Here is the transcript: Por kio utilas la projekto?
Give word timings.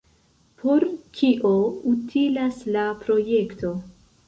Por 0.61 0.85
kio 1.17 1.51
utilas 1.93 2.59
la 2.79 2.89
projekto? 3.05 3.77